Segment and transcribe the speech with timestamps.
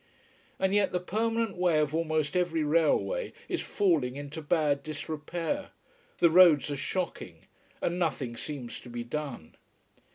[0.57, 5.73] And yet the permanent way of almost every railway is falling into bad disrepair,
[6.17, 7.45] the roads are shocking.
[7.83, 9.55] And nothing seems to be done.